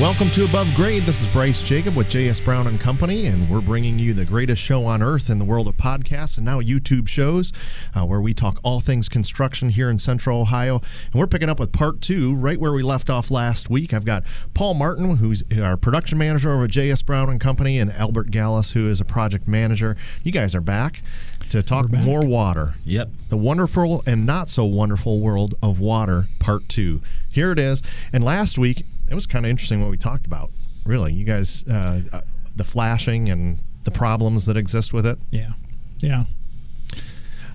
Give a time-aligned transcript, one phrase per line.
[0.00, 1.02] Welcome to Above Grade.
[1.02, 4.62] This is Bryce Jacob with JS Brown and Company, and we're bringing you the greatest
[4.62, 7.52] show on earth in the world of podcasts and now YouTube shows,
[7.94, 10.80] uh, where we talk all things construction here in Central Ohio.
[11.12, 13.92] And we're picking up with part two, right where we left off last week.
[13.92, 14.24] I've got
[14.54, 18.70] Paul Martin, who's our production manager over at JS Brown and Company, and Albert Gallus,
[18.70, 19.98] who is a project manager.
[20.24, 21.02] You guys are back
[21.50, 22.74] to talk more water.
[22.86, 23.10] Yep.
[23.28, 27.02] The wonderful and not so wonderful world of water, part two.
[27.30, 27.82] Here it is.
[28.14, 30.50] And last week, it was kind of interesting what we talked about.
[30.86, 32.20] Really, you guys, uh, uh,
[32.56, 35.18] the flashing and the problems that exist with it.
[35.30, 35.52] Yeah,
[35.98, 36.24] yeah.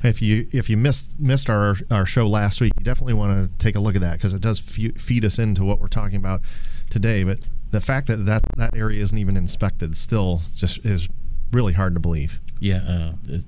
[0.03, 3.57] If you if you missed missed our our show last week, you definitely want to
[3.57, 6.17] take a look at that because it does fe- feed us into what we're talking
[6.17, 6.41] about
[6.89, 7.23] today.
[7.23, 7.39] But
[7.71, 11.07] the fact that that that area isn't even inspected still just is
[11.51, 12.39] really hard to believe.
[12.59, 13.45] Yeah, uh, it,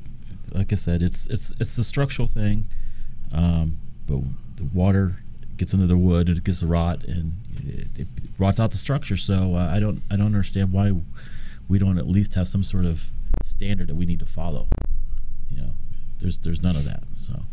[0.51, 2.67] like I said, it's it's it's a structural thing,
[3.31, 4.21] um, but
[4.55, 5.17] the water
[5.57, 7.33] gets into the wood, and it gets the rot, and
[7.65, 9.17] it, it rots out the structure.
[9.17, 10.93] So uh, I don't I don't understand why
[11.67, 13.11] we don't at least have some sort of
[13.43, 14.67] standard that we need to follow.
[15.49, 15.69] You know,
[16.19, 17.03] there's there's none of that.
[17.13, 17.43] So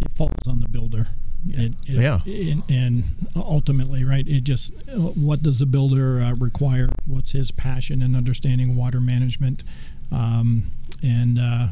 [0.00, 1.08] it falls on the builder.
[1.46, 2.20] It, it, yeah.
[2.26, 6.88] And, and, ultimately, right, it just, what does the builder uh, require?
[7.06, 9.64] What's his passion and understanding water management?
[10.12, 10.70] Um,
[11.02, 11.68] and, uh,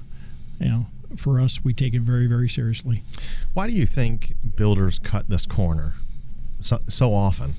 [0.59, 0.87] you know,
[1.17, 3.03] for us, we take it very, very seriously.
[3.55, 5.95] Why do you think builders cut this corner
[6.61, 7.55] so, so often?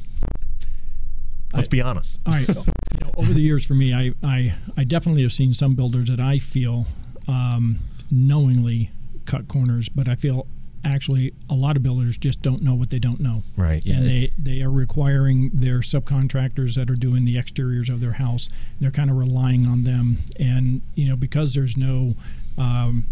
[1.53, 2.19] Let's I, be honest.
[2.25, 2.47] All right.
[2.47, 6.05] you know, over the years, for me, I, I, I definitely have seen some builders
[6.09, 6.85] that I feel
[7.27, 7.79] um,
[8.11, 8.91] knowingly
[9.25, 10.47] cut corners, but I feel
[10.83, 13.43] actually a lot of builders just don't know what they don't know.
[13.57, 13.85] Right.
[13.85, 13.95] Yeah.
[13.95, 18.49] And they, they are requiring their subcontractors that are doing the exteriors of their house,
[18.79, 20.19] they're kind of relying on them.
[20.39, 22.15] And, you know, because there's no
[22.57, 23.05] um,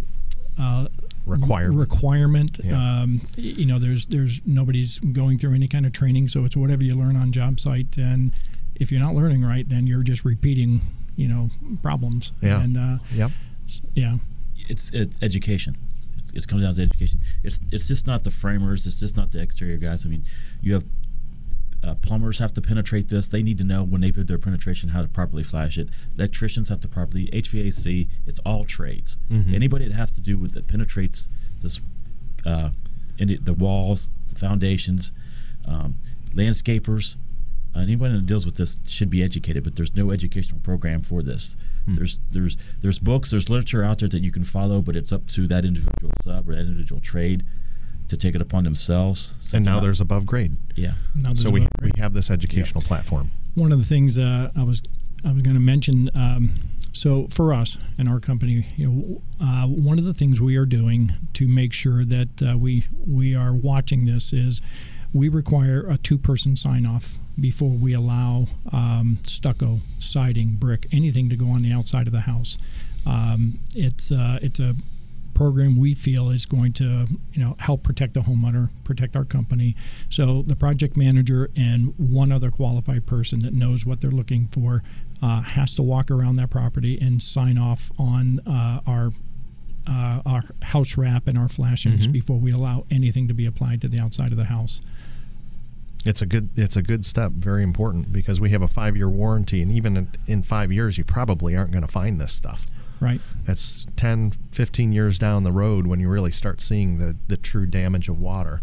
[0.59, 0.87] uh,
[1.25, 1.79] requirement.
[1.79, 2.59] Requirement.
[2.63, 3.01] Yeah.
[3.01, 6.83] Um, you know, there's there's nobody's going through any kind of training, so it's whatever
[6.83, 7.97] you learn on job site.
[7.97, 8.31] And
[8.75, 10.81] if you're not learning right, then you're just repeating,
[11.15, 11.49] you know,
[11.81, 12.33] problems.
[12.41, 12.61] Yeah.
[12.61, 13.31] And uh, yep.
[13.93, 14.17] Yeah.
[14.69, 15.77] It's it, education.
[16.17, 17.19] It's, it comes down to education.
[17.43, 18.85] It's it's just not the framers.
[18.87, 20.05] It's just not the exterior guys.
[20.05, 20.25] I mean,
[20.61, 20.83] you have
[21.87, 23.29] uh, plumbers have to penetrate this.
[23.29, 25.87] They need to know when they do their penetration how to properly flash it.
[26.17, 28.09] Electricians have to properly HVAC.
[28.25, 29.15] It's all trades.
[29.29, 29.55] Mm-hmm.
[29.55, 31.29] Anybody that has to do with that penetrates
[31.61, 31.79] this,
[32.45, 32.71] uh,
[33.17, 35.13] in the, the walls, the foundations,
[35.65, 35.95] um,
[36.33, 37.15] landscapers.
[37.73, 41.21] Uh, anybody that deals with this should be educated, but there's no educational program for
[41.23, 41.55] this.
[41.85, 41.95] Hmm.
[41.95, 45.27] There's there's there's books, there's literature out there that you can follow, but it's up
[45.27, 47.45] to that individual sub or that individual trade
[48.07, 49.35] to take it upon themselves.
[49.53, 50.55] And now there's above grade.
[50.75, 50.93] Yeah.
[51.35, 52.87] so we, we have this educational yeah.
[52.87, 53.31] platform.
[53.55, 54.81] One of the things uh, I was
[55.25, 56.09] I was going to mention.
[56.15, 56.51] Um,
[56.93, 60.65] so for us and our company, you know, uh, one of the things we are
[60.65, 64.61] doing to make sure that uh, we we are watching this is
[65.13, 71.47] we require a two-person sign-off before we allow um, stucco, siding, brick, anything to go
[71.47, 72.57] on the outside of the house.
[73.05, 74.75] Um, it's uh, it's a
[75.37, 79.75] program we feel is going to you know help protect the homeowner, protect our company.
[80.09, 84.81] So the project manager and one other qualified person that knows what they're looking for
[85.21, 89.11] uh, has to walk around that property and sign off on uh, our
[89.85, 92.13] uh, our house wrap and our flashings mm-hmm.
[92.13, 94.81] before we allow anything to be applied to the outside of the house.
[96.03, 99.09] It's a good it's a good step, very important because we have a five year
[99.09, 102.65] warranty, and even in, in five years, you probably aren't going to find this stuff.
[102.99, 103.21] Right.
[103.45, 107.65] That's 10, 15 years down the road when you really start seeing the, the true
[107.65, 108.59] damage of water.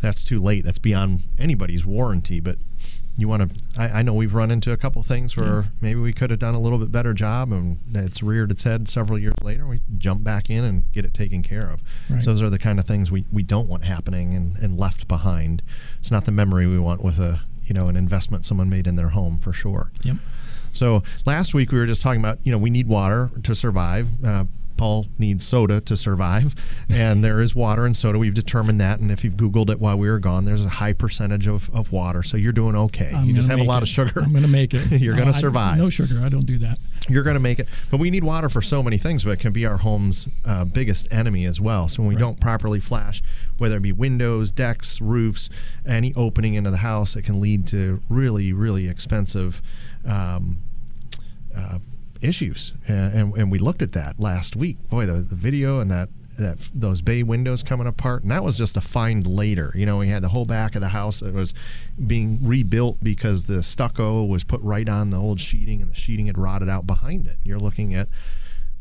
[0.00, 0.64] That's too late.
[0.64, 2.40] That's beyond anybody's warranty.
[2.40, 2.58] But
[3.16, 5.68] you want to, I, I, know we've run into a couple things where yeah.
[5.80, 8.88] maybe we could have done a little bit better job and it's reared its head
[8.88, 9.66] several years later.
[9.66, 11.80] We jump back in and get it taken care of.
[12.10, 12.22] Right.
[12.22, 15.08] So those are the kind of things we, we don't want happening and, and left
[15.08, 15.62] behind.
[15.98, 18.96] It's not the memory we want with a, you know, an investment someone made in
[18.96, 19.92] their home for sure.
[20.02, 20.16] Yep.
[20.76, 24.08] So last week we were just talking about, you know, we need water to survive.
[24.24, 24.44] Uh,
[24.76, 26.54] Paul needs soda to survive,
[26.88, 28.18] and there is water in soda.
[28.18, 30.92] We've determined that, and if you've Googled it while we were gone, there's a high
[30.92, 33.12] percentage of, of water, so you're doing okay.
[33.14, 33.84] I'm you just have a lot it.
[33.84, 34.20] of sugar.
[34.20, 34.90] I'm going to make it.
[35.00, 35.74] you're going to survive.
[35.74, 36.20] I, no sugar.
[36.22, 36.78] I don't do that.
[37.08, 39.24] You're going to make it, but we need water for so many things.
[39.24, 41.88] But it can be our home's uh, biggest enemy as well.
[41.88, 42.20] So when we right.
[42.20, 43.22] don't properly flash,
[43.58, 45.48] whether it be windows, decks, roofs,
[45.86, 49.62] any opening into the house, it can lead to really, really expensive.
[50.04, 50.58] Um,
[51.56, 51.78] uh,
[52.20, 54.76] issues, and, and, we looked at that last week.
[54.88, 56.08] Boy, the, the video and that
[56.38, 59.72] that those bay windows coming apart, and that was just a find later.
[59.74, 61.54] You know, we had the whole back of the house that was
[62.06, 66.26] being rebuilt because the stucco was put right on the old sheeting, and the sheeting
[66.26, 67.36] had rotted out behind it.
[67.42, 68.08] You're looking at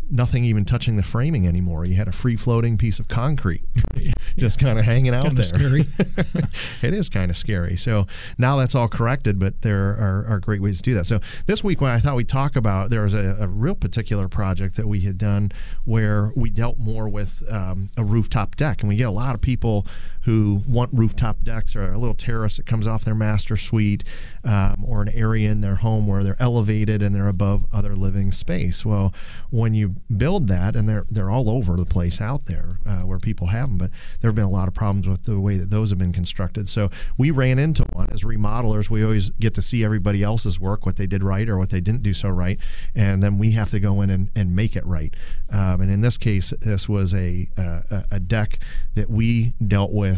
[0.10, 1.86] nothing even touching the framing anymore.
[1.86, 3.64] You had a free floating piece of concrete
[4.38, 5.44] just kind of hanging out Kinda there.
[5.44, 5.88] scary.
[6.82, 7.76] it is kind of scary.
[7.76, 8.06] So
[8.38, 11.06] now that's all corrected, but there are, are great ways to do that.
[11.06, 14.28] So this week, when I thought we'd talk about, there was a, a real particular
[14.28, 15.52] project that we had done
[15.86, 19.42] where we dealt more with um, a rooftop deck, and we get a lot of
[19.42, 19.86] people
[20.26, 24.04] who want rooftop decks or a little terrace that comes off their master suite
[24.44, 28.32] um, or an area in their home where they're elevated and they're above other living
[28.32, 28.84] space.
[28.84, 29.14] Well,
[29.52, 33.20] when you build that, and they're they're all over the place out there uh, where
[33.20, 35.70] people have them, but there have been a lot of problems with the way that
[35.70, 36.68] those have been constructed.
[36.68, 38.90] So we ran into one as remodelers.
[38.90, 41.82] We always get to see everybody else's work, what they did right or what they
[41.82, 42.58] didn't do so right,
[42.96, 45.16] and then we have to go in and, and make it right.
[45.52, 48.60] Um, and in this case, this was a, a a deck
[48.96, 50.15] that we dealt with.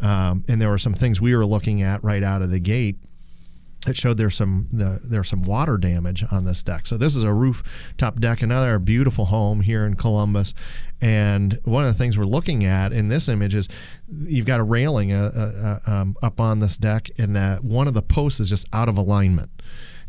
[0.00, 2.98] Um, and there were some things we were looking at right out of the gate
[3.86, 6.86] that showed there's some the, there's some water damage on this deck.
[6.86, 10.52] So this is a rooftop deck, another beautiful home here in Columbus.
[11.00, 13.68] And one of the things we're looking at in this image is
[14.08, 17.86] you've got a railing uh, uh, uh, um, up on this deck, and that one
[17.86, 19.50] of the posts is just out of alignment.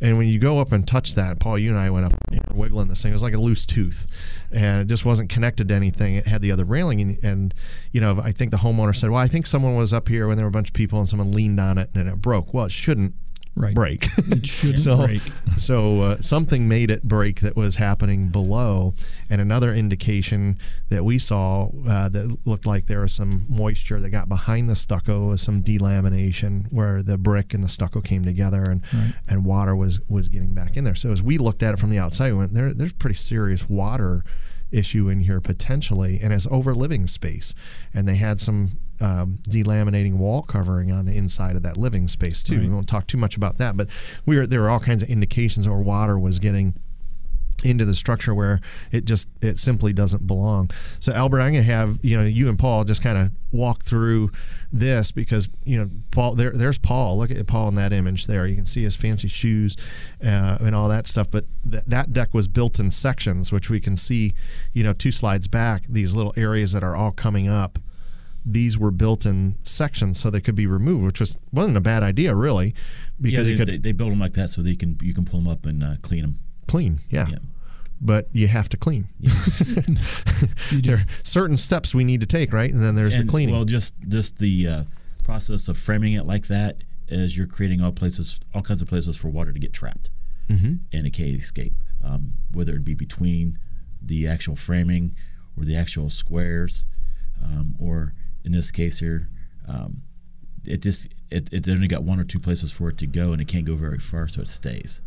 [0.02, 2.40] And when you go up and touch that, Paul, you and I went up and
[2.50, 3.12] were wiggling this thing.
[3.12, 4.08] It was like a loose tooth,
[4.52, 6.16] and it just wasn't connected to anything.
[6.16, 7.54] It had the other railing, and, and
[7.92, 10.38] you know, I think the homeowner said, "Well, I think someone was up here when
[10.38, 12.66] there were a bunch of people, and someone leaned on it, and it broke." Well,
[12.66, 13.14] it shouldn't
[13.56, 13.76] Right.
[13.76, 14.08] break.
[14.18, 15.22] It shouldn't so, break.
[15.58, 18.94] so uh, something made it break that was happening below,
[19.30, 20.58] and another indication
[20.90, 24.76] that we saw uh, that looked like there was some moisture that got behind the
[24.76, 29.14] stucco was some delamination where the brick and the stucco came together, and Right.
[29.28, 30.96] and water was was getting back in there.
[30.96, 32.74] So as we looked at it from the outside, we went there.
[32.74, 34.24] There's pretty serious water
[34.72, 37.54] issue in here potentially, and it's over living space,
[37.94, 38.72] and they had some.
[39.02, 42.60] Um, delaminating wall covering on the inside of that living space too.
[42.60, 43.88] We won't talk too much about that, but
[44.26, 46.74] we were there were all kinds of indications where water was getting
[47.62, 48.60] into the structure where
[48.92, 50.70] it just it simply doesn't belong.
[51.00, 54.32] So Albert, I'm gonna have you know you and Paul just kind of walk through
[54.72, 57.18] this because you know Paul there there's Paul.
[57.18, 58.48] Look at Paul in that image there.
[58.48, 59.76] You can see his fancy shoes
[60.24, 61.30] uh, and all that stuff.
[61.30, 64.34] But th- that deck was built in sections, which we can see
[64.74, 65.84] you know two slides back.
[65.90, 67.80] These little areas that are all coming up
[68.46, 72.04] these were built in sections so they could be removed, which was wasn't a bad
[72.04, 72.74] idea really, Yeah,
[73.20, 75.26] because they, you could they, they build them like that so you can you can
[75.26, 76.40] pull them up and uh, clean them.
[76.70, 77.00] Clean.
[77.10, 77.28] Yeah.
[77.30, 77.38] Yeah.
[78.02, 79.08] But you have to clean.
[80.72, 80.92] You do.
[80.92, 82.72] there are certain steps we need to take, right?
[82.72, 83.54] And then there's and, the cleaning.
[83.54, 84.84] Well, just just the uh,
[85.24, 86.78] process of framing it like that
[87.10, 90.10] is you're creating all places, all kinds of places for water to get trapped
[90.50, 90.76] mm-hmm.
[90.92, 91.74] and it can't escape,
[92.04, 93.60] um, whether it be between
[94.02, 95.16] the actual framing
[95.58, 96.86] or the actual squares,
[97.44, 98.14] um, or
[98.44, 99.30] in this case here,
[99.68, 100.02] um,
[100.66, 103.42] it just it, it only got one or two places for it to go, and
[103.42, 105.02] it can't go very far, so it stays.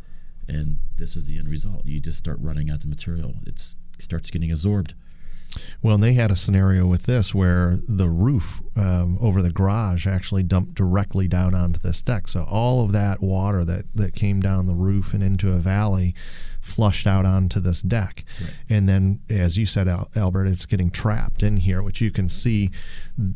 [0.49, 1.87] And this is the end result.
[1.87, 3.33] You just start running out the material.
[3.47, 3.61] It
[3.99, 4.95] starts getting absorbed.
[5.83, 10.07] Well, and they had a scenario with this where the roof um, over the garage
[10.07, 12.29] actually dumped directly down onto this deck.
[12.29, 16.15] So all of that water that, that came down the roof and into a valley
[16.63, 18.25] flushed out onto this deck.
[18.41, 18.51] Right.
[18.71, 22.29] And then, as you said, Al- Albert, it's getting trapped in here, which you can
[22.29, 22.71] see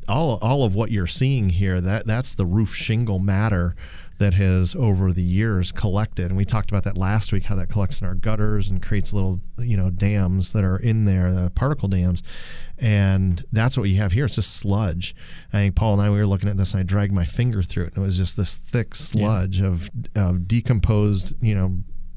[0.09, 1.81] all, all of what you're seeing here.
[1.81, 3.77] That That's the roof shingle matter
[4.19, 7.69] that has over the years collected and we talked about that last week how that
[7.69, 11.51] collects in our gutters and creates little you know dams that are in there the
[11.51, 12.23] particle dams
[12.79, 15.15] and that's what you have here it's just sludge
[15.53, 17.63] i think paul and i we were looking at this and i dragged my finger
[17.63, 21.77] through it and it was just this thick sludge of, of decomposed you know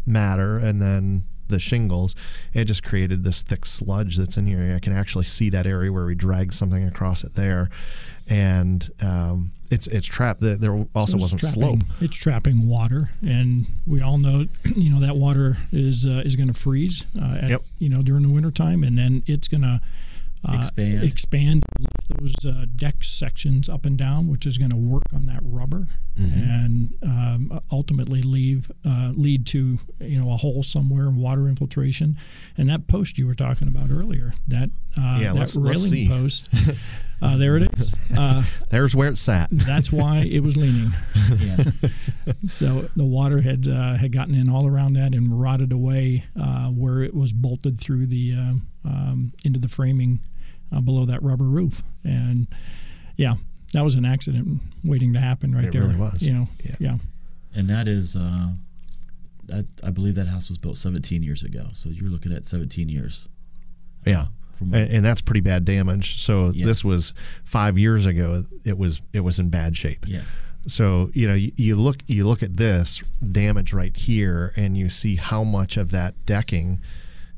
[0.09, 2.15] matter and then the shingles
[2.53, 4.73] it just created this thick sludge that's in here.
[4.75, 7.69] I can actually see that area where we dragged something across it there.
[8.27, 11.79] And um, it's it's trapped there also So wasn't trapping, slope.
[11.99, 16.47] It's trapping water, and we all know, you know, that water is uh, is going
[16.47, 17.63] to freeze, uh, at, Yep.
[17.79, 19.81] you know, during the wintertime, and then it's going to
[20.47, 21.03] uh, Expand.
[21.03, 25.25] expand, lift those uh, deck sections up and down, which is going to work on
[25.25, 31.17] that rubber, and um, ultimately leave uh, lead to you know a hole somewhere and
[31.17, 32.17] water infiltration,
[32.57, 35.91] and that post you were talking about earlier, that uh, Yeah, that let's- let's railing
[35.91, 36.07] see.
[36.07, 36.49] post,
[37.21, 37.93] uh, there it is.
[38.17, 40.91] Uh, there's where it sat that's why it was leaning.
[41.39, 41.63] Yeah.
[42.45, 46.67] So the water had uh, had gotten in all around that and rotted away uh,
[46.69, 50.19] where it was bolted through the um, um, into the framing
[50.71, 51.83] uh, below that rubber roof.
[52.03, 52.47] And
[53.15, 53.35] yeah,
[53.73, 55.81] that was an accident waiting to happen right It there.
[55.83, 56.21] really was.
[56.23, 56.75] You know, Yeah.
[56.79, 56.95] yeah.
[57.55, 58.49] and that is uh,
[59.45, 61.67] that I believe that house was built 17 years ago.
[61.73, 63.29] So you're looking at 17 years.
[64.05, 66.21] yeah From and, and that's pretty bad damage.
[66.21, 66.65] So Yeah.
[66.65, 67.13] this was
[67.43, 68.43] five years ago.
[68.65, 70.05] It was it was in bad shape.
[70.07, 70.21] yeah,
[70.67, 73.01] So you know you, you look you look at this
[73.31, 76.81] damage right here, and you see how much of that decking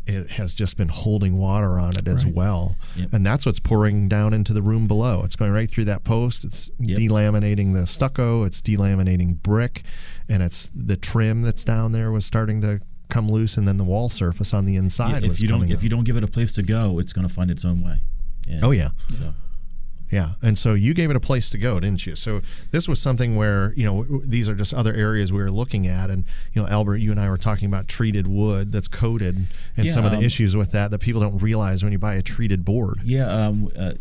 [0.08, 2.34] it has just been holding water on it as Right.
[2.34, 2.75] well.
[2.98, 3.13] Yep.
[3.13, 5.22] And that's what's pouring down into the room below.
[5.24, 6.44] It's going right through that post.
[6.44, 6.98] It's Yep.
[6.98, 9.84] delaminating the stucco, it's delaminating brick,
[10.28, 13.84] and it's the trim that's down there was starting to come loose and then the
[13.84, 15.84] wall surface on the inside Yeah, was if you don't if up.
[15.84, 18.01] you don't give it a place to go, it's going to find its own way.
[18.50, 18.89] And Oh, yeah.
[19.10, 19.34] So
[20.10, 22.15] Yeah, and so you gave it a place to go, didn't you?
[22.18, 22.41] So
[22.72, 26.10] this was something where you know these are just other areas we were looking at,
[26.10, 29.36] and you know, Albert, you and I were talking about treated wood that's coated,
[29.77, 32.00] and Yeah, some of the um, issues with that that people don't realize when you
[32.00, 32.98] buy a treated board.
[33.06, 33.94] yeah, um, uh,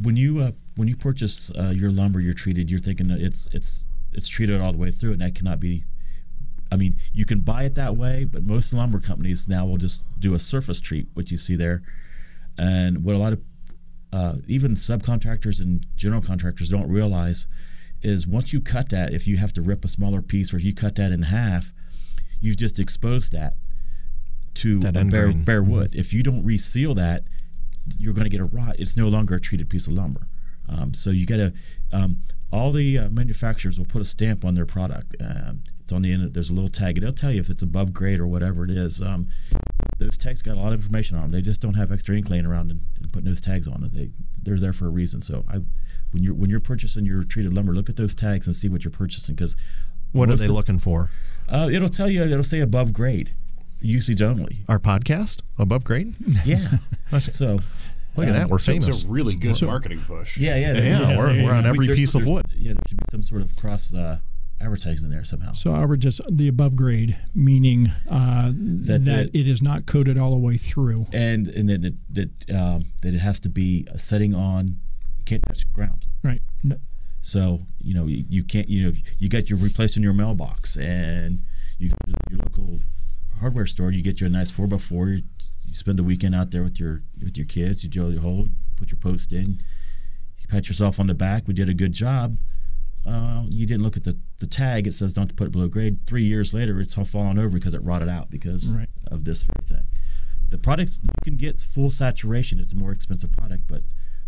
[0.00, 2.70] when you uh, when you purchase uh, your lumber, you're treated.
[2.70, 5.84] You're thinking it's it's it's treated all the way through, and that cannot be.
[6.70, 10.04] I mean, you can buy it that way, but most lumber companies now will just
[10.20, 11.82] do a surface treat, which you see there.
[12.56, 13.40] And what a lot of
[14.12, 17.46] uh, even subcontractors and general contractors don't realize
[18.02, 20.64] is once you cut that, if you have to rip a smaller piece or if
[20.64, 21.72] you cut that in half,
[22.40, 23.54] you've just exposed that
[24.54, 25.94] to That bare, bare wood.
[25.94, 27.24] If you don't reseal that,
[27.98, 28.76] you're going to get a rot.
[28.78, 30.26] It's no longer a treated piece of lumber.
[30.68, 31.52] Um, so you got to.
[31.92, 35.14] Um, all the uh, manufacturers will put a stamp on their product.
[35.20, 36.34] Um, it's on the end.
[36.34, 36.98] There's a little tag.
[36.98, 39.00] It'll tell you if it's above grade or whatever it is.
[39.02, 39.28] Um,
[39.98, 41.30] those tags got a lot of information on them.
[41.32, 43.92] They just don't have extra ink laying around and, and putting those tags on it.
[43.92, 44.10] They
[44.42, 45.20] they're there for a reason.
[45.22, 45.58] So I,
[46.12, 48.84] when you're when you're purchasing your treated lumber, look at those tags and see what
[48.84, 49.56] you're purchasing because
[50.12, 51.10] What are they of- looking for?
[51.48, 52.22] uh, it'll tell you.
[52.24, 53.32] It'll say above grade,
[53.80, 54.60] usage only.
[54.68, 56.14] Our podcast above grade.
[56.44, 56.68] Yeah.
[57.18, 57.58] So
[58.16, 58.88] Look at that, we're So famous.
[58.88, 60.36] it's a really good marketing push.
[60.36, 62.46] Yeah, yeah, Yeah, there- we're- we're on every piece of wood.
[62.56, 64.18] Yeah, there should be some sort of cross uh,
[64.60, 65.52] advertising there somehow.
[65.52, 70.18] So Albert, just the above grade, meaning uh, that, That the- it is not coated
[70.18, 71.06] all the way through.
[71.12, 74.66] and and then it, that um, that it has to be a setting on,
[75.18, 76.04] you can't touch ground.
[76.22, 76.42] Right.
[76.62, 76.76] No-
[77.22, 81.40] So you know you, you can't you know you get your replacing your mailbox and
[81.78, 82.78] you go to your local
[83.40, 83.90] hardware store.
[83.92, 85.18] You get your nice four x four.
[85.70, 87.82] You, spend the weekend out there with your with your kids.
[87.84, 89.62] You drill your hole, put your post in.
[90.38, 91.46] You pat yourself on the back.
[91.46, 92.36] We did a good job.
[93.06, 94.86] Uh, you didn't look at the, the tag.
[94.86, 96.06] It says don't put it below grade.
[96.06, 98.88] Three years later, it's all fallen over because it rotted out because Right.
[99.10, 99.86] of this very thing.
[100.50, 102.58] The products you can get full saturation.
[102.58, 103.82] It's a more expensive product, but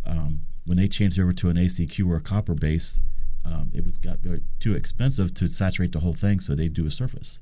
[0.06, 2.99] um, when they changed over to an ACQ or a copper base,
[3.44, 4.18] um, it was got
[4.61, 7.40] too expensive to saturate the whole thing, so they do a surface.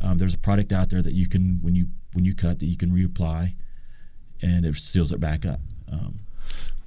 [0.00, 2.66] Um, there's a product out there that you can when you when you cut that
[2.66, 3.54] you can reapply,
[4.40, 5.60] and it seals it back up.
[5.92, 6.20] Um,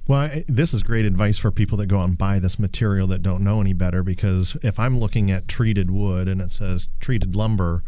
[0.06, 3.06] Well, I, this is great advice for people that go out and buy this material
[3.08, 4.02] that don't know any better.
[4.02, 7.84] Because if I'm looking at treated wood and it says treated lumber,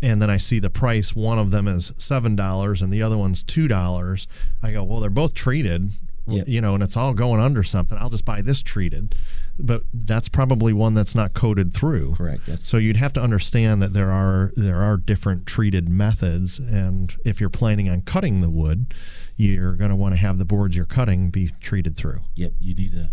[0.00, 3.18] and then I see the price, one of them is seven dollars and the other
[3.18, 4.28] one's two dollars.
[4.62, 5.90] I go, well, they're both treated,
[6.30, 6.48] Yep.
[6.48, 7.96] you know, and it's all going under something.
[7.98, 9.14] I'll just buy this treated,
[9.58, 12.14] but that's probably one that's not coated through.
[12.16, 12.46] correct.
[12.46, 17.16] That's So you'd have to understand that there are there are different treated methods, and
[17.24, 18.92] if you're planning on cutting the wood,
[19.36, 22.20] you're going to want to have the boards you're cutting be treated through.
[22.34, 23.10] Yep, you need to.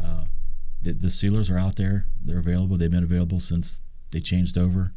[0.00, 0.24] Uh,
[0.82, 2.06] the, the sealers are out there.
[2.22, 2.76] They're available.
[2.76, 3.80] They've been available since
[4.12, 4.92] they changed over.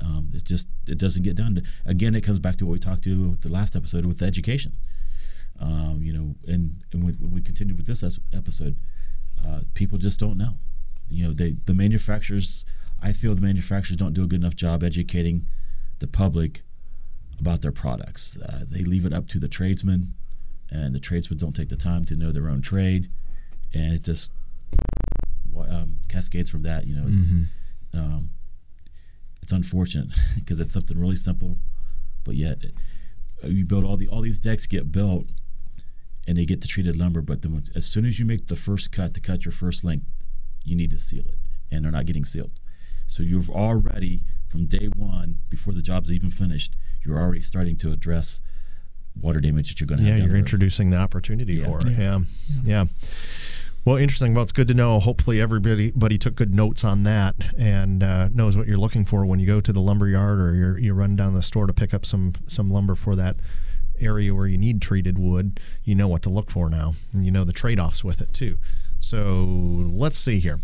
[0.00, 1.62] Um, it just it doesn't get done.
[1.84, 4.72] Again, it comes back to what we talked to with the last episode with education.
[5.62, 8.02] Um, you know, and and when, we continue with this
[8.32, 8.76] episode,
[9.46, 10.56] uh, people just don't know.
[11.08, 12.64] You know, they the manufacturers.
[13.00, 15.46] I feel the manufacturers don't do a good enough job educating
[16.00, 16.62] the public
[17.38, 18.36] about their products.
[18.36, 20.14] Uh, they leave it up to the tradesmen,
[20.70, 23.08] and the tradesmen don't take the time to know their own trade,
[23.72, 24.32] and it just
[25.56, 26.86] um, cascades from that.
[26.88, 27.06] You know,
[27.94, 28.30] um,
[29.42, 31.56] it's unfortunate because it's something really simple,
[32.24, 32.64] but yet
[33.44, 35.26] uh, you build all the all these decks get built,
[36.26, 37.20] and they get to treated lumber.
[37.22, 40.06] But then as soon as you make the first cut to cut your first length,
[40.64, 41.38] you need to seal it,
[41.70, 42.52] and they're not getting sealed.
[43.06, 47.90] So you've already from day one, before the job's even finished, you're already starting to
[47.90, 48.42] address
[49.20, 50.18] water damage that you're going to Yeah, have.
[50.20, 51.66] down you're the introducing the opportunity Yeah.
[51.66, 51.92] for it.
[51.92, 51.98] Yeah.
[51.98, 52.60] Yeah.
[52.64, 52.84] yeah.
[53.84, 54.32] Well, interesting.
[54.34, 55.00] Well, it's good to know.
[55.00, 59.26] Hopefully, everybody buddy took good notes on that and uh, knows what you're looking for
[59.26, 61.72] when you go to the lumber yard or you're, you run down the store to
[61.72, 63.36] pick up some some lumber for that
[64.02, 65.60] area where you need treated wood.
[65.84, 68.32] You know what to look for now, and you know the trade offs with it
[68.32, 68.58] too.
[69.02, 69.44] So
[69.90, 70.60] let's see here.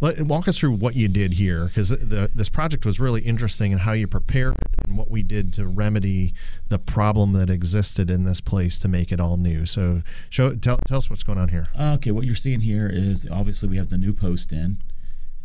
[0.00, 3.82] Let, walk us through what you did here because this project was really interesting and
[3.82, 6.32] how you prepared it and what we did to remedy
[6.68, 9.66] the problem that existed in this place to make it all new.
[9.66, 11.66] So show tell, tell us what's going on here.
[11.78, 14.78] Okay, what you're seeing here is obviously we have the new post in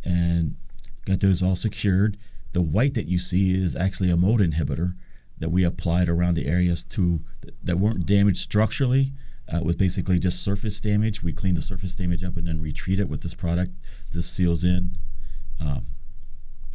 [0.06, 0.56] and
[1.06, 2.16] got those all secured.
[2.54, 4.94] The white that you see is actually a mold inhibitor
[5.38, 7.22] that we applied around the areas to
[7.64, 9.14] that weren't damaged structurally.
[9.48, 13.00] Uh, with basically just surface damage, we clean the surface damage up and then retreat
[13.00, 13.72] it with this product.
[14.12, 14.98] This seals in.
[15.60, 15.86] Um,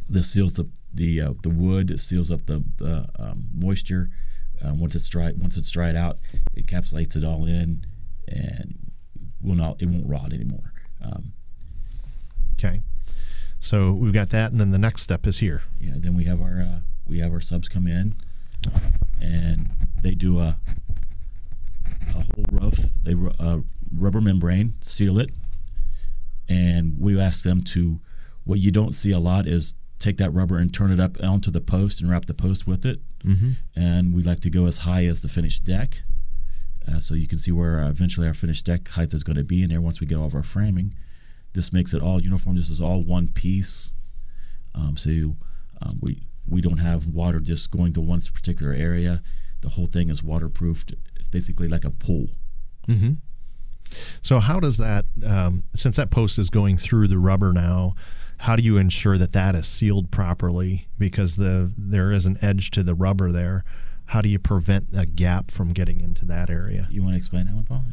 [0.07, 1.91] this seals the the uh, the wood.
[1.91, 4.09] It seals up the, the um, moisture.
[4.63, 6.19] Um, once it's dry, once it's dried out,
[6.55, 7.85] it encapsulates it all in,
[8.27, 8.91] and
[9.41, 10.71] will not it won't rot anymore.
[11.03, 11.33] Um,
[12.53, 12.81] Okay.
[13.59, 15.63] So we've got that, and then the next step is here.
[15.79, 18.15] yeah, then we have our uh, we have our subs come in,
[19.21, 19.67] and
[20.01, 20.57] they do a
[22.09, 22.85] a whole roof.
[23.03, 23.59] They ru- uh,
[23.93, 25.31] rubber membrane seal it,
[26.49, 27.99] and we ask them to.
[28.43, 31.51] What you don't see a lot is take that rubber and turn it up onto
[31.51, 32.99] the post and wrap the post with it.
[33.23, 33.51] Mm-hmm.
[33.75, 36.01] And we like to go as high as the finished deck,
[36.87, 39.43] uh, so you can see where uh, eventually our finished deck height is going to
[39.43, 40.95] be in there once we get all of our framing.
[41.53, 42.55] This makes it all uniform.
[42.55, 43.93] This is all one piece,
[44.73, 45.35] um, so you,
[45.83, 49.23] um, we we don't have water just going to one particular area.
[49.61, 50.93] The whole thing is waterproofed.
[51.15, 52.27] It's basically like a pool.
[52.87, 53.13] Mm-hmm.
[54.21, 57.95] So how does that, um, since that post is going through the rubber now,
[58.39, 60.87] how do you ensure that that is sealed properly?
[60.97, 63.63] Because the there is an edge to the rubber there.
[64.07, 66.87] How do you prevent a gap from getting into that area?
[66.89, 67.83] You want to explain that one, Paul?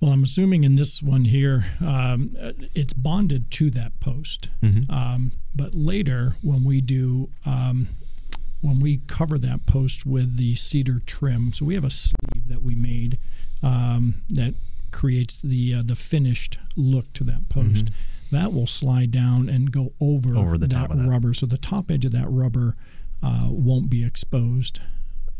[0.00, 2.36] Well, I'm assuming in this one here, um,
[2.74, 4.48] it's bonded to that post.
[4.62, 4.88] Mhm.
[4.90, 7.88] Um, but later, when we do, um,
[8.60, 12.62] when we cover that post with the cedar trim, so we have a sleeve that
[12.62, 13.18] we made
[13.62, 14.54] um, that
[14.92, 17.90] creates the uh, the finished look to that post.
[18.30, 20.38] That will slide down and go over, Mm-hmm.
[20.38, 21.08] Over the that top of that.
[21.08, 22.76] rubber, so the top edge of that rubber
[23.22, 24.80] uh, won't be exposed,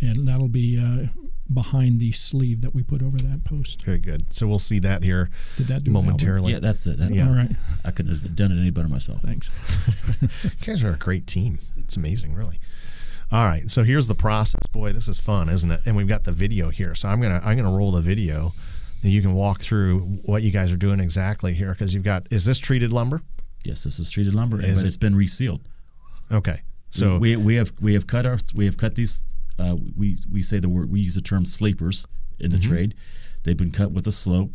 [0.00, 1.06] and that'll be uh,
[1.52, 3.84] behind the sleeve that we put over that post.
[3.84, 4.32] Very good.
[4.32, 6.52] So we'll see that here Did that do it, momentarily.
[6.52, 6.98] yeah, that's it.
[6.98, 7.28] That, Yeah.
[7.28, 7.50] All right.
[7.84, 9.22] I couldn't have done it any better myself.
[9.22, 9.50] Thanks.
[10.22, 10.28] You
[10.66, 11.58] guys are a great team.
[11.78, 12.58] It's amazing, really.
[13.30, 14.60] All right, so here's the process.
[14.72, 15.80] Boy, this is fun, isn't it?
[15.86, 16.94] And we've got the video here.
[16.94, 18.52] So I'm gonna I'm gonna roll the video,
[19.02, 22.26] and you can walk through what you guys are doing exactly here because you've got.
[22.30, 23.20] Is this treated lumber?
[23.64, 24.88] Yes, this is treated lumber, Is but it?
[24.88, 25.60] it's been resealed.
[26.32, 29.24] Okay, so we, we have we have cut our we have cut these.
[29.58, 32.06] Uh, we we say the word we use the term sleepers
[32.38, 32.68] in the Mm-hmm.
[32.70, 32.94] trade.
[33.42, 34.52] They've been cut with a slope.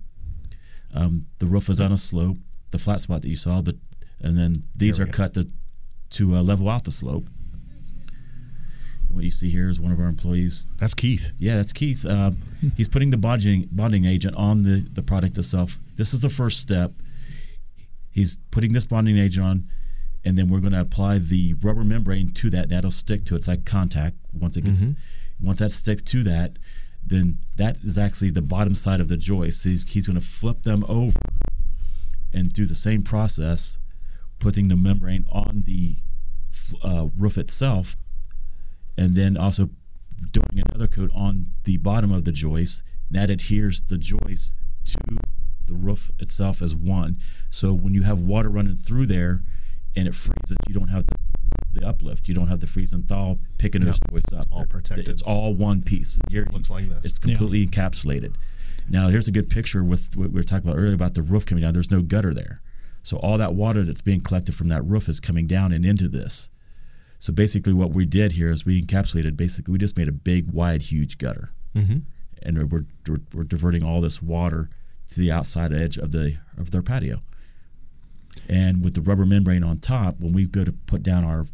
[0.94, 2.38] Um, the roof is on a slope.
[2.72, 3.78] The flat spot that you saw, the
[4.22, 5.12] and then these are go.
[5.12, 5.48] cut to
[6.12, 7.28] to uh, level out the slope.
[9.08, 10.68] And what you see here is one of our employees.
[10.78, 11.32] that's Keith.
[11.38, 12.06] Yeah, that's Keith.
[12.06, 12.32] Uh,
[12.78, 15.78] he's putting the bonding bonding agent on the the product itself.
[15.98, 16.92] This is the first step.
[18.12, 19.68] He's putting this bonding agent on,
[20.26, 22.70] and then we're going to apply the rubber membrane to that.
[22.70, 23.40] That'll stick to it.
[23.40, 24.18] It's like contact.
[24.34, 24.84] Once it gets,
[25.42, 26.58] once that sticks to that,
[27.06, 29.64] then that is actually the bottom side of the joist.
[29.66, 31.20] He's, he's going to flip them over
[32.32, 33.78] and do the same process,
[34.40, 35.98] putting the membrane on the
[36.84, 37.98] uh, roof itself,
[38.98, 39.70] and then also
[40.32, 42.84] doing another coat on the bottom of the joist.
[43.10, 44.56] And that adheres the joist
[44.86, 44.98] to
[45.66, 47.20] the roof itself as one.
[47.50, 49.42] So when you have water running through there
[49.96, 52.28] and it freezes, you don't have the, the uplift.
[52.28, 54.12] You don't have the freeze and thaw picking those Yep.
[54.12, 54.48] joists up.
[54.52, 55.08] all protected.
[55.08, 56.18] It's all one piece.
[56.18, 57.04] And here Looks like this.
[57.06, 58.36] It's completely encapsulated.
[58.90, 61.46] Now here's a good picture with what we were talking about earlier about the roof
[61.46, 61.74] coming down.
[61.74, 62.62] There's no gutter there.
[63.02, 66.08] So all that water that's being collected from that roof is coming down and into
[66.08, 66.50] this.
[67.20, 69.38] So basically, what we did here is we encapsulated.
[69.38, 72.00] Basically, we just made a big, wide, huge gutter, Mm-hmm.
[72.42, 74.70] and we're, we're we're diverting all this water
[75.12, 77.22] to the outside edge of the of their patio.
[78.50, 81.46] And with the rubber membrane on top, when we go to put down our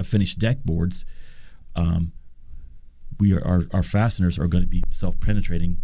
[0.00, 1.04] uh, finished deck boards,
[1.76, 2.12] um,
[3.20, 5.78] we are our, our fasteners are going to be self penetrating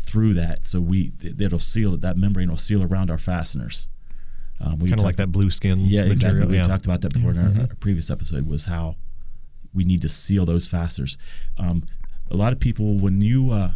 [0.00, 3.88] through that, so we it- it'll seal that membrane will seal around our fasteners.
[4.60, 5.80] Um, Kind of like that blue skin.
[5.80, 6.40] yeah, exactly.
[6.40, 6.48] material.
[6.48, 6.62] We Yeah.
[6.62, 6.70] Mm-hmm.
[6.70, 8.46] talked about that before in our, our previous episode.
[8.46, 8.96] Was how
[9.74, 11.18] we need to seal those fasteners.
[11.58, 11.84] Um,
[12.30, 13.72] a lot of people, when you, uh,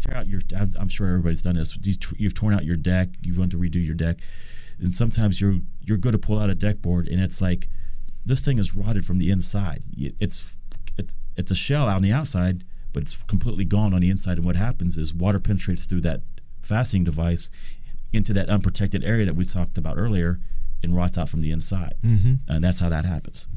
[0.00, 1.76] tear out your, I'm, I'm sure everybody's done this.
[1.82, 3.08] You, t- you've torn out your deck.
[3.20, 4.18] You want to redo your deck,
[4.82, 7.68] and sometimes you're you're going to pull out a deck board, and it's like
[8.24, 9.82] this thing is rotted from the inside.
[9.96, 10.58] It's
[10.98, 14.38] it's it's a shell on the outside, but it's completely gone on the inside.
[14.38, 16.22] And what happens is water penetrates through that
[16.60, 17.50] fastening device
[18.12, 20.38] into that unprotected area that we talked about earlier
[20.82, 21.94] and rots out from the inside.
[22.04, 22.34] Mm-hmm.
[22.48, 23.48] And that's how that happens.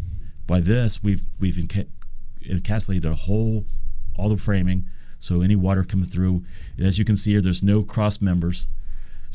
[0.47, 1.89] By this, we've we've enca-
[2.47, 3.65] encapsulated a whole
[4.17, 4.87] all the framing,
[5.19, 6.43] so any water coming through,
[6.79, 8.67] as you can see here, there's no cross members.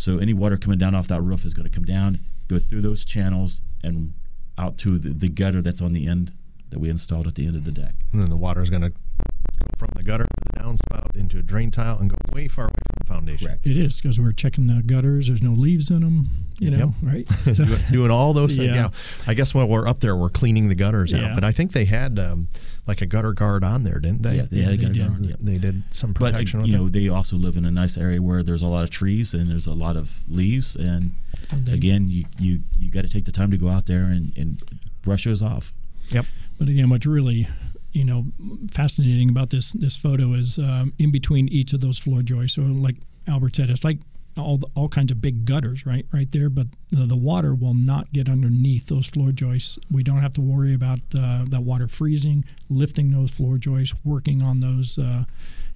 [0.00, 2.80] So any water coming down off that roof is going to come down, go through
[2.80, 4.14] those channels, and
[4.56, 6.32] out to the, the gutter that's on the end
[6.70, 7.96] that we installed at the end of the deck.
[8.10, 10.26] And then the water is going to go from the gutter
[10.62, 13.46] downspout into a drain tile and go way far away from the foundation.
[13.48, 13.66] Correct.
[13.66, 15.28] It is because we're checking the gutters.
[15.28, 17.28] There's no leaves in them, you know, right?
[17.50, 18.68] So, doing, doing all those things.
[18.68, 18.74] Yeah.
[18.74, 18.90] Yeah.
[19.26, 21.26] I guess when we're up there, we're cleaning the gutters Yeah.
[21.30, 21.34] out.
[21.34, 22.48] But I think they had um,
[22.86, 24.36] like a gutter guard on there, didn't they?
[24.36, 25.06] Yeah, they had a they gutter did.
[25.08, 25.36] guard, yeah.
[25.40, 26.14] They did some protection.
[26.14, 26.92] But uh, protection you with know, it.
[26.92, 29.66] they also live in a nice area where there's a lot of trees and there's
[29.66, 30.76] a lot of leaves.
[30.76, 31.12] And
[31.52, 34.32] they- again, you you, you got to take the time to go out there and,
[34.36, 34.58] and
[35.02, 35.72] brush those off.
[36.10, 36.26] Yep.
[36.58, 37.48] But again, what's really
[37.92, 38.26] you know,
[38.72, 42.56] fascinating about this this photo is um, in between each of those floor joists.
[42.56, 43.98] So, like Albert said, it's like
[44.38, 47.74] all the, all kinds of big gutters right right there, but the, the water will
[47.74, 49.78] not get underneath those floor joists.
[49.90, 54.42] We don't have to worry about uh, that water freezing, lifting those floor joists, working
[54.42, 54.98] on those.
[54.98, 55.24] Uh,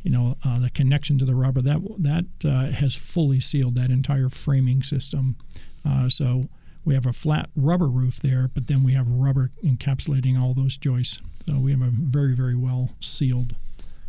[0.03, 3.91] you know uh, the connection to the rubber that that uh, has fully sealed that
[3.91, 5.37] entire framing system.
[5.85, 6.47] Uh, so
[6.85, 10.77] we have a flat rubber roof there, but then we have rubber encapsulating all those
[10.77, 11.21] joists.
[11.49, 13.57] So we have a very very well sealed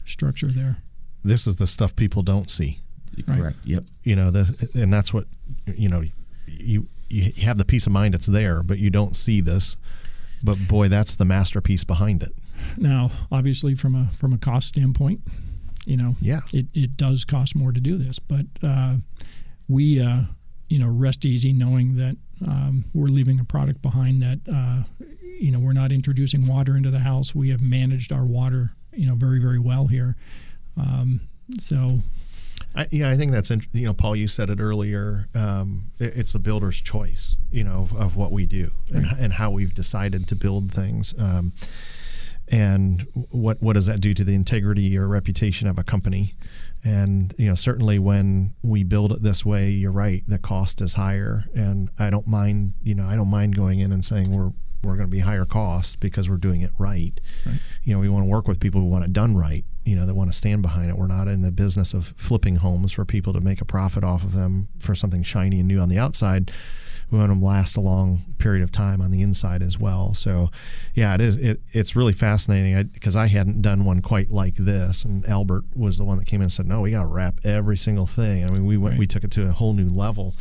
[0.06, 0.78] structure there.
[1.24, 2.80] This is the stuff people don't see.
[3.26, 3.42] Correct.
[3.42, 3.56] Right.
[3.64, 3.84] Yep.
[4.04, 5.26] You know, the, and that's what
[5.66, 6.04] you know.
[6.48, 9.78] You you have the peace of mind it's there, but you don't see this.
[10.44, 12.34] But boy, that's the masterpiece behind it.
[12.78, 15.22] Now, obviously, from a from a cost standpoint,
[15.86, 18.96] you know, yeah, it, it does cost more to do this, but uh,
[19.68, 20.22] we uh,
[20.70, 22.18] you know rest easy knowing that
[22.48, 24.84] um, we're leaving a product behind that uh,
[25.40, 27.36] you know we're not introducing water into the house.
[27.36, 30.16] We have managed our water you know very very well here.
[30.78, 31.22] Um,
[31.60, 32.00] so
[32.76, 34.16] I, yeah, I think that's you know, Paul.
[34.16, 35.28] You said it earlier.
[35.34, 39.04] Um, it, it's the builder's choice, you know, of, of what we do right.
[39.04, 41.14] and, and, how we've decided to build things.
[41.18, 41.54] Um,
[42.50, 46.34] and what what does that do to the integrity or reputation of a company?
[46.86, 50.24] And you know, certainly when we build it this way, you're right.
[50.28, 52.74] The cost is higher, and I don't mind.
[52.84, 54.52] You know, I don't mind going in and saying we're
[54.84, 57.20] we're going to be higher cost because we're doing it right.
[57.44, 57.60] right.
[57.84, 59.66] You know, we want to work with people who want it done right.
[59.84, 60.98] You know, that want to stand behind it.
[60.98, 64.24] We're not in the business of flipping homes for people to make a profit off
[64.24, 66.52] of them for something shiny and new on the outside.
[67.16, 70.14] We want them to last a long period of time on the inside as well.
[70.14, 70.50] So,
[70.94, 71.38] yeah, it is.
[71.38, 75.64] It, it's really fascinating because I, I, hadn't done one quite like this, and Albert
[75.74, 78.06] was the one that came in and said, "No, we got to wrap every single
[78.06, 79.00] thing." I mean, we went, right.
[79.00, 80.36] we took it to a whole new level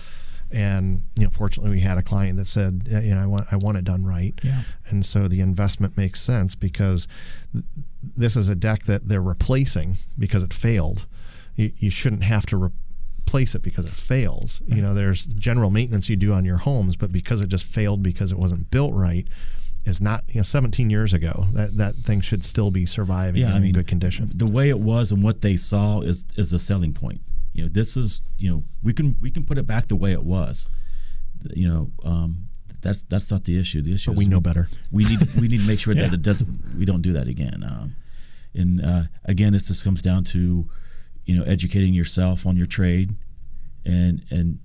[0.53, 3.57] and you know fortunately we had a client that said you know I want I
[3.57, 4.63] want it done right yeah.
[4.89, 7.09] and so the investment makes sense because
[7.53, 7.65] th-
[8.03, 11.07] this is a deck that they're replacing because it failed
[11.57, 12.73] you, you shouldn't have to
[13.25, 14.63] replace it because it fails.
[14.67, 18.03] You know there's general maintenance you do on your homes but because it just failed
[18.03, 19.27] because it wasn't built right
[19.87, 23.55] is not you know 17 years ago that that thing should still be surviving yeah,
[23.55, 24.31] I mean, in good condition.
[24.35, 27.21] the way it was and what they saw is is the selling point.
[27.53, 30.13] You know this is you know we can we can put it back the way
[30.13, 30.71] it was.
[31.55, 32.49] You know um,
[32.81, 33.83] that's that's not the issue.
[33.83, 34.69] The issue but we know better.
[34.91, 36.03] we need we need to make sure yeah.
[36.03, 37.63] that it doesn't we don't do that again.
[37.65, 37.97] Um,
[38.55, 40.69] and uh, again it just comes down to
[41.27, 43.15] you know educating yourself on your trade
[43.85, 44.59] and and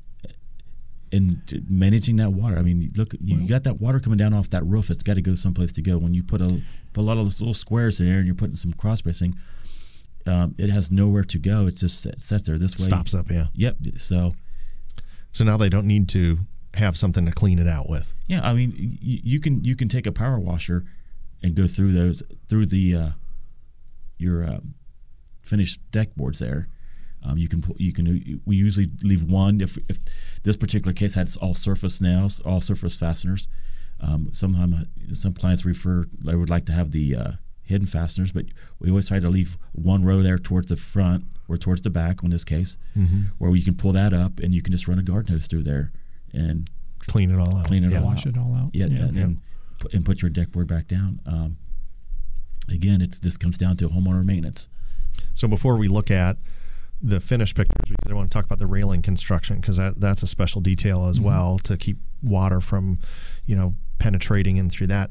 [1.11, 2.57] and managing that water.
[2.57, 4.89] I mean, look, you, you, got that water coming down off that roof.
[4.89, 5.97] It's got to go someplace to go.
[5.97, 6.61] When you put a
[6.93, 9.35] put a lot of those little squares in there and you're putting some cross bracing,
[10.27, 11.67] um, it has nowhere to go.
[11.67, 12.85] It just sets there this way.
[12.85, 13.45] Stops up, yeah.
[13.53, 13.77] Yep.
[13.97, 14.35] So,
[15.31, 16.39] so now they don't need to
[16.75, 18.13] have something to clean it out with.
[18.27, 20.85] Yeah, I mean, you, you can you can take a power washer
[21.41, 23.09] and go through those through the uh,
[24.17, 24.59] your uh,
[25.49, 26.67] finished deck boards there.
[27.23, 29.97] Um, you can you can we usually leave one if if
[30.43, 33.47] this particular case had all surface nails, all surface fasteners.
[33.99, 37.31] Um, sometimes some clients refer they would like to have the uh,
[37.63, 38.45] hidden fasteners, but
[38.79, 42.23] we always try to leave one row there towards the front or towards the back
[42.23, 43.21] in this case, mm-hmm.
[43.37, 45.63] where you can pull that up and you can just run a guard hose through
[45.63, 45.91] there
[46.31, 47.65] and clean it all out.
[47.65, 47.99] Clean it yeah.
[47.99, 48.33] all Wash out.
[48.33, 48.69] it all out.
[48.73, 48.99] Yeah, yeah.
[48.99, 49.41] And, and,
[49.93, 51.19] and, put your deck board back down.
[51.25, 51.57] Um,
[52.71, 54.69] again, it's this comes down to homeowner maintenance.
[55.33, 56.37] So before we look at
[57.01, 60.23] the finished pictures, because I want to talk about the railing construction because that, that's
[60.23, 61.27] a special detail as mm-hmm.
[61.27, 62.99] well to keep water from,
[63.45, 65.09] you know, penetrating in through that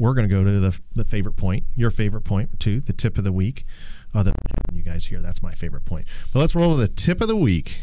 [0.00, 3.18] we're going to go to the, the favorite point, your favorite point, too, the tip
[3.18, 3.64] of the week.
[4.14, 4.32] Other
[4.66, 6.06] than you guys here, that's my favorite point.
[6.32, 7.82] But let's roll to the tip of the week.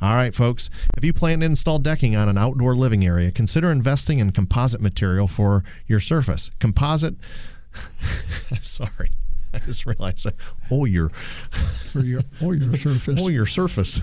[0.00, 0.68] All right, folks.
[0.98, 4.82] If you plan to install decking on an outdoor living area, consider investing in composite
[4.82, 6.50] material for your surface.
[6.60, 7.16] Composite.
[8.60, 9.10] sorry.
[9.56, 10.26] I just realized,
[10.70, 14.02] oh, your for your oh your surface, oh your surface.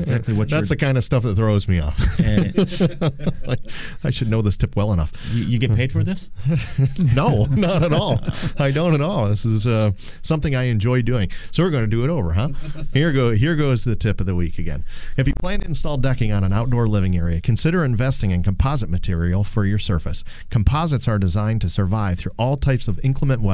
[0.00, 1.98] exactly what that's the kind of stuff that throws me off.
[3.46, 3.60] like,
[4.02, 5.12] I should know this tip well enough.
[5.34, 6.30] You, you get paid for this?
[7.14, 8.18] no, not at all.
[8.58, 9.28] I don't at all.
[9.28, 9.90] This is uh,
[10.22, 11.30] something I enjoy doing.
[11.52, 12.48] So we're going to do it over, huh?
[12.94, 13.32] Here go.
[13.32, 14.84] Here goes the tip of the week again.
[15.18, 18.88] If you plan to install decking on an outdoor living area, consider investing in composite
[18.88, 20.24] material for your surface.
[20.48, 23.49] Composites are designed to survive through all types of inclement weather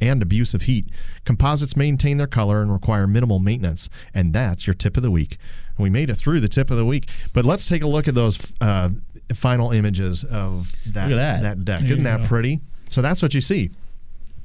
[0.00, 0.86] and abusive heat.
[1.24, 3.88] Composites maintain their color and require minimal maintenance.
[4.14, 5.38] And that's your tip of the week.
[5.78, 7.08] we made it through the tip of the week.
[7.32, 8.90] But let's take a look at those uh,
[9.34, 11.42] final images of that, that.
[11.42, 11.64] that.
[11.64, 11.80] deck.
[11.80, 12.26] There Isn't that go.
[12.26, 12.60] pretty?
[12.88, 13.70] So that's what you see.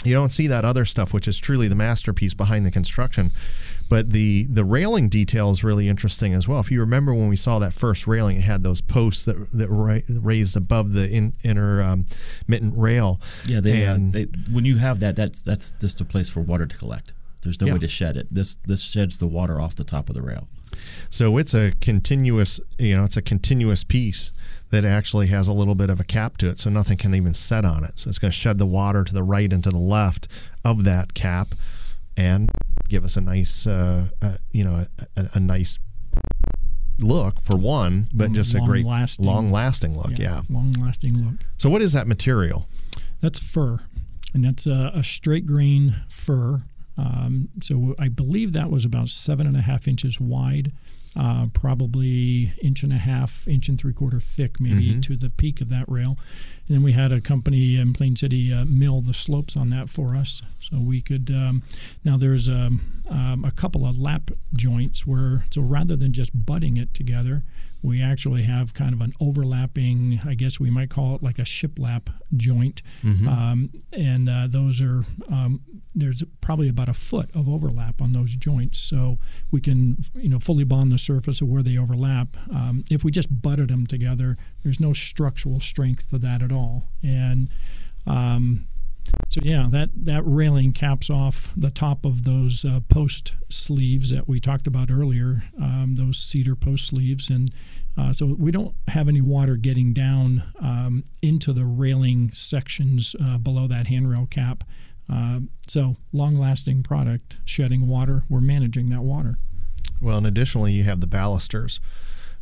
[0.04, 3.32] You don't see that other stuff, which is truly the masterpiece behind the construction.
[3.90, 6.60] But the the railing detail is really interesting as well.
[6.60, 9.70] If you remember when we saw that first railing, it had those posts that that
[9.70, 12.06] ra- raised above the in, inner um,
[12.48, 13.22] mitten rail.
[13.46, 16.66] Yeah, they, uh, they when you have that, that's that's just a place for water
[16.66, 17.14] to collect.
[17.44, 17.74] There's no Yeah.
[17.74, 18.28] way to shed it.
[18.30, 20.48] This this sheds the water off the top of the rail.
[21.10, 24.32] So it's a continuous, you know, it's a continuous piece
[24.70, 27.34] that actually has a little bit of a cap to it, so nothing can even
[27.34, 27.94] set on it.
[28.00, 30.28] So it's going to shed the water to the right and to the left
[30.66, 31.56] of that cap,
[32.18, 32.52] and
[32.88, 35.78] give us a nice, uh, uh, you know, a, a nice
[37.00, 40.18] look for one, but Um, just a great long-lasting- long-lasting look.
[40.18, 40.42] Yeah.
[40.50, 41.46] long lasting look.
[41.58, 42.68] So what is that material?
[43.22, 43.80] That's fir,
[44.34, 46.64] and that's a, a straight grain fir.
[46.98, 50.72] Um, so I believe that was about seven and a half inches wide,
[51.16, 55.02] uh, probably inch and a half, inch and three quarter thick, maybe Mhm.
[55.04, 56.18] to the peak of that rail.
[56.68, 59.90] And then we had a company in Plain City uh, mill the slopes on that
[59.90, 61.32] for us, so we could.
[61.32, 61.64] Um,
[62.04, 66.76] now there's um, um, a couple of lap joints where, so rather than just butting
[66.78, 67.44] it together,
[67.84, 71.44] we actually have kind of an overlapping, I guess we might call it like a
[71.44, 72.82] shiplap joint.
[73.30, 75.62] Um, and uh, those are, um,
[75.94, 78.80] there's probably about a foot of overlap on those joints.
[78.80, 79.18] So
[79.52, 82.36] we can, you know, fully bond the surface of where they overlap.
[82.50, 86.57] Um, if we just butted them together, there's no structural strength to that at all.
[87.04, 87.50] And
[88.06, 88.68] um,
[89.30, 94.28] so yeah, that that railing caps off the top of those uh, post sleeves that
[94.28, 95.44] we talked about earlier.
[95.62, 97.50] Um, those cedar post sleeves, and
[97.98, 103.38] uh, so we don't have any water getting down um, into the railing sections uh,
[103.38, 104.64] below that handrail cap.
[105.10, 108.24] Uh, so long-lasting product, shedding water.
[108.28, 109.38] We're managing that water.
[110.02, 111.80] Well, and additionally, you have the balusters,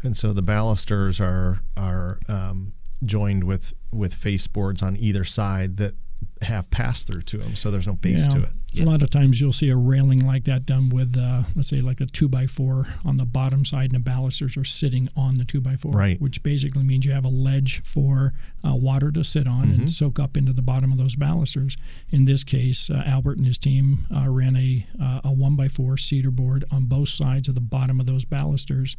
[0.01, 5.77] and so the balusters are are um, joined with with face boards on either side
[5.77, 5.93] that
[6.41, 8.45] have pass through to them, so there's no base to Yeah.
[8.45, 8.51] it.
[8.81, 11.77] A lot of times you'll see a railing like that done with, uh, let's say,
[11.77, 15.35] like a two by four on the bottom side, and the balusters are sitting on
[15.35, 16.19] the two by four, Right.
[16.19, 18.33] Which basically means you have a ledge for
[18.67, 19.79] uh, water to sit on Mm-hmm.
[19.81, 21.77] and soak up into the bottom of those balusters.
[22.09, 25.69] In this case, uh, Albert and his team uh, ran a uh, a one by
[25.69, 28.97] four cedar board on both sides of the bottom of those balusters.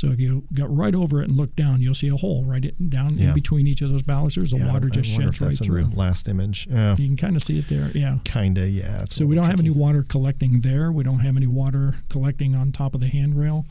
[0.00, 2.64] So if you got right over it and look down, you'll see a hole right
[2.64, 3.28] it, down Yeah.
[3.28, 4.50] in between each of those balusters.
[4.50, 5.84] The Yeah, water just wonder sheds right in through.
[5.90, 6.66] the last image.
[6.70, 7.90] Yeah, You can kind of see it there.
[7.94, 8.16] Yeah.
[8.24, 8.66] kinda.
[8.66, 9.04] Yeah.
[9.10, 10.90] So we don't have any water collecting there.
[10.90, 13.66] We don't have any water collecting on top of the handrail.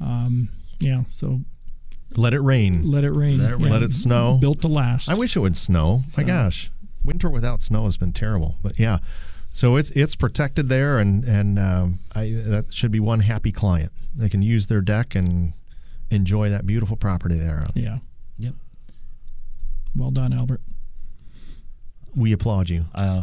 [0.00, 0.48] Um,
[0.80, 1.42] yeah, so
[2.16, 2.90] Let it rain.
[2.90, 3.38] let it rain.
[3.38, 3.70] Let it rain.
[3.70, 4.38] Let it snow.
[4.40, 5.08] Built to last.
[5.08, 6.02] I wish it would snow.
[6.16, 6.72] My gosh,
[7.04, 8.56] winter without snow has been terrible.
[8.62, 8.98] But yeah,
[9.52, 13.92] so it's it's protected there, and and um, I that should be one happy client.
[14.16, 15.52] They can use their deck and
[16.10, 17.64] enjoy that beautiful property there.
[17.74, 17.98] Yeah.
[18.38, 18.54] Yep.
[19.96, 20.60] Well done, Albert.
[22.16, 22.84] We applaud you.
[22.94, 23.22] Uh,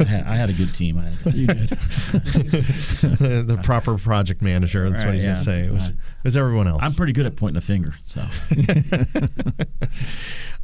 [0.00, 0.98] I, had, I had a good team.
[0.98, 1.68] I You did.
[1.68, 4.88] the proper project manager.
[4.90, 5.28] That's what he's yeah.
[5.30, 5.60] going to say.
[5.66, 5.94] It was, Right.
[5.98, 6.80] it was everyone else.
[6.82, 7.94] I'm pretty good at pointing the finger.
[8.02, 8.22] So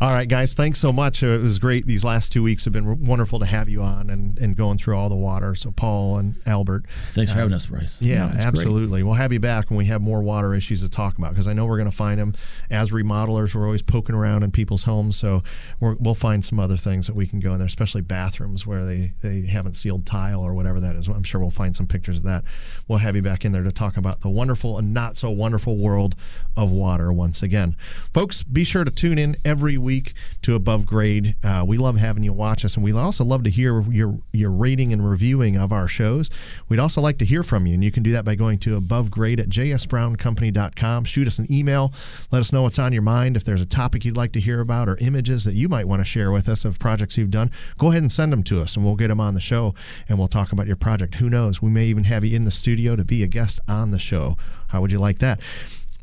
[0.00, 0.54] All right, guys.
[0.54, 1.24] Thanks so much.
[1.24, 1.86] Uh, It was great.
[1.86, 4.96] These last two weeks have been wonderful to have you on and, and going through
[4.96, 5.56] all the water.
[5.56, 6.84] So Paul and Albert.
[7.10, 8.00] thanks for having us, Bryce.
[8.00, 8.46] Yeah, Yeah, it's great.
[8.46, 9.02] absolutely.
[9.02, 11.52] We'll have you back when we have more water issues to talk about because I
[11.52, 12.34] know we're going to find them.
[12.70, 15.42] As remodelers, we're always poking around in people's homes, so
[15.80, 18.85] we're, we'll find some other things that we can go in there, especially bathrooms where
[18.85, 21.09] they, they haven't sealed tile or whatever that is.
[21.09, 22.44] I'm sure we'll find some pictures of that.
[22.87, 25.76] We'll have you back in there to talk about the wonderful and not so wonderful
[25.76, 26.14] world
[26.57, 27.76] of water once again.
[28.14, 31.35] Folks, be sure to tune in every week to Above Grade.
[31.42, 34.50] Uh, we love having you watch us, and we also love to hear your your
[34.50, 36.31] rating and reviewing of our shows.
[36.68, 38.76] We'd also like to hear from you, and you can do that by going to
[38.76, 41.04] Above Grade at jsbrowncompany.com.
[41.04, 41.92] Shoot us an email.
[42.31, 43.37] Let us know what's on your mind.
[43.37, 46.00] If there's a topic you'd like to hear about or images that you might want
[46.00, 46.78] to share with us of
[47.09, 49.35] projects you've done, go ahead and send them to us, and we'll get them on
[49.35, 49.75] the show,
[50.09, 51.16] and we'll talk about your project.
[51.16, 51.62] Who knows?
[51.62, 54.37] We may even have you in the studio to be a guest on the show.
[54.68, 55.40] How would you like that?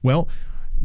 [0.02, 0.28] Well,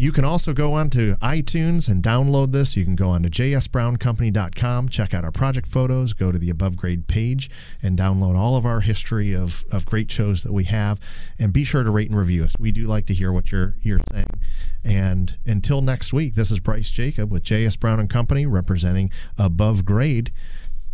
[0.01, 2.75] you can also go on to iTunes and download this.
[2.75, 6.75] You can go on to jsbrowncompany.com, check out our project photos, go to the above
[6.75, 7.51] grade page,
[7.83, 11.01] and download all of our history of, of great shows that we have.
[11.39, 12.55] And be sure to rate and review us.
[12.59, 14.41] We do like to hear what you're you're saying.
[14.83, 19.85] And until next week, this is Bryce Jacob with JS Brown and Company representing Above
[19.85, 20.33] Grade.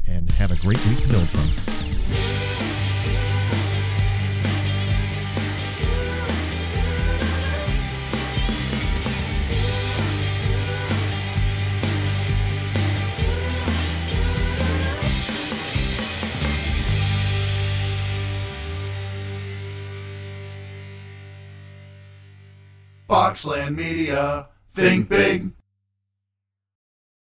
[0.05, 2.86] And have a great week to build from.
[23.27, 24.47] Boxland Media.
[24.71, 25.51] Think big,